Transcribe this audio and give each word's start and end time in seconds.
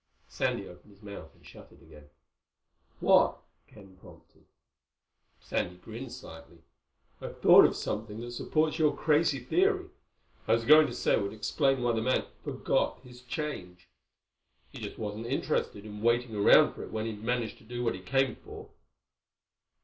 Sandy 0.27 0.67
opened 0.67 0.89
his 0.93 1.03
mouth 1.03 1.31
and 1.35 1.45
shut 1.45 1.71
it 1.71 1.79
again. 1.79 2.09
"What?" 2.99 3.39
Ken 3.67 3.97
prompted. 4.01 4.45
Sandy 5.39 5.77
grinned 5.77 6.11
slightly. 6.11 6.63
"I 7.21 7.27
thought 7.27 7.65
of 7.65 7.75
something 7.75 8.19
that 8.21 8.31
supports 8.31 8.79
your 8.79 8.97
crazy 8.97 9.39
theory. 9.39 9.89
I 10.47 10.53
was 10.53 10.65
going 10.65 10.87
to 10.87 10.95
say 10.95 11.13
it 11.13 11.21
would 11.21 11.33
explain 11.33 11.83
why 11.83 11.91
the 11.91 12.01
man 12.01 12.25
'forgot' 12.43 13.01
his 13.01 13.21
change. 13.21 13.89
He 14.71 14.79
just 14.79 14.97
wasn't 14.97 15.27
interested 15.27 15.85
in 15.85 16.01
waiting 16.01 16.35
around 16.35 16.73
for 16.73 16.81
it 16.81 16.89
when 16.89 17.05
he'd 17.05 17.21
managed 17.21 17.59
to 17.59 17.63
do 17.63 17.83
what 17.83 17.93
he 17.93 18.01
came 18.01 18.35
for." 18.37 18.71